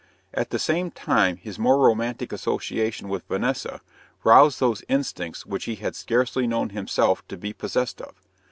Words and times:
At 0.33 0.49
the 0.49 0.57
same 0.57 0.89
time, 0.89 1.37
his 1.37 1.59
more 1.59 1.77
romantic 1.77 2.33
association 2.33 3.07
with 3.07 3.27
Vanessa 3.27 3.81
roused 4.23 4.59
those 4.59 4.81
instincts 4.89 5.45
which 5.45 5.65
he 5.65 5.75
had 5.75 5.95
scarcely 5.95 6.47
known 6.47 6.69
himself 6.69 7.21
to 7.27 7.37
be 7.37 7.53
possessed 7.53 8.01
of. 8.01 8.15